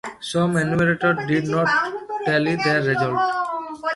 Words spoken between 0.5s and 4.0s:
enumerators did not tally their results.